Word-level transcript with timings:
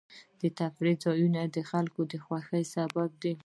د 0.41 0.43
تفریح 0.59 0.95
ځایونه 1.05 1.41
د 1.55 1.57
خلکو 1.69 2.01
د 2.11 2.13
خوښۍ 2.25 2.63
سبب 2.75 3.09
دي. 3.21 3.33